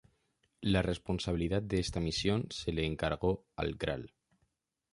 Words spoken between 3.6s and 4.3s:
Gral.